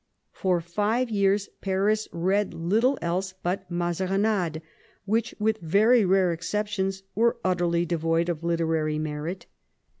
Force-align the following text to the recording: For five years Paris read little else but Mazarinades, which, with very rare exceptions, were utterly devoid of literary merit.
For 0.31 0.61
five 0.61 1.11
years 1.11 1.47
Paris 1.61 2.07
read 2.11 2.55
little 2.55 2.97
else 3.03 3.35
but 3.43 3.69
Mazarinades, 3.69 4.61
which, 5.05 5.35
with 5.37 5.59
very 5.59 6.03
rare 6.05 6.33
exceptions, 6.33 7.03
were 7.13 7.37
utterly 7.45 7.85
devoid 7.85 8.27
of 8.27 8.43
literary 8.43 8.97
merit. 8.97 9.45